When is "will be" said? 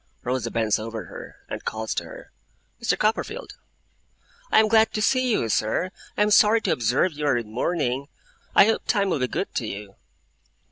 9.11-9.27